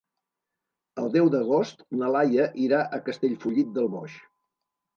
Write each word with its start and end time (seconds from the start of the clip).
El 1.01 1.11
deu 1.15 1.29
d'agost 1.35 1.85
na 2.01 2.09
Laia 2.17 2.49
irà 2.65 2.81
a 2.99 3.03
Castellfollit 3.11 3.73
del 3.79 3.95
Boix. 3.97 4.21